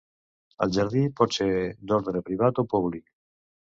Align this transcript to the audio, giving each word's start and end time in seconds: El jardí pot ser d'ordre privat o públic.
El 0.65 0.71
jardí 0.77 1.03
pot 1.21 1.37
ser 1.37 1.49
d'ordre 1.91 2.25
privat 2.31 2.63
o 2.65 2.67
públic. 2.73 3.05